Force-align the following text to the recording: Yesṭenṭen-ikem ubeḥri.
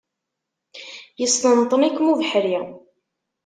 Yesṭenṭen-ikem 1.19 2.07
ubeḥri. 2.11 2.59